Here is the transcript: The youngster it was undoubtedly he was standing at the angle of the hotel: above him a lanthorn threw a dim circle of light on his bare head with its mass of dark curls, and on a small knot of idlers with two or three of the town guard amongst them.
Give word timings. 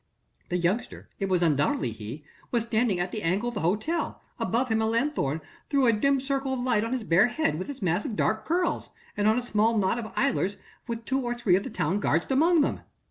The 0.49 0.57
youngster 0.57 1.09
it 1.19 1.29
was 1.29 1.43
undoubtedly 1.43 1.91
he 1.91 2.23
was 2.49 2.63
standing 2.63 2.99
at 2.99 3.11
the 3.11 3.21
angle 3.21 3.49
of 3.49 3.53
the 3.53 3.61
hotel: 3.61 4.19
above 4.39 4.69
him 4.69 4.81
a 4.81 4.87
lanthorn 4.87 5.41
threw 5.69 5.85
a 5.85 5.93
dim 5.93 6.19
circle 6.19 6.55
of 6.55 6.59
light 6.59 6.83
on 6.83 6.91
his 6.91 7.03
bare 7.03 7.27
head 7.27 7.59
with 7.59 7.69
its 7.69 7.83
mass 7.83 8.03
of 8.03 8.15
dark 8.15 8.43
curls, 8.43 8.89
and 9.15 9.27
on 9.27 9.37
a 9.37 9.43
small 9.43 9.77
knot 9.77 9.99
of 9.99 10.11
idlers 10.15 10.57
with 10.87 11.05
two 11.05 11.21
or 11.21 11.35
three 11.35 11.55
of 11.55 11.61
the 11.61 11.69
town 11.69 11.99
guard 11.99 12.25
amongst 12.31 12.63
them. 12.63 12.79